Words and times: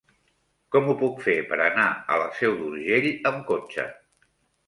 Com 0.75 0.87
ho 0.87 0.93
puc 1.01 1.19
fer 1.25 1.35
per 1.51 1.59
anar 1.65 1.85
a 2.15 2.17
la 2.21 2.25
Seu 2.39 2.57
d'Urgell 2.61 3.11
amb 3.33 3.43
cotxe? 3.51 3.85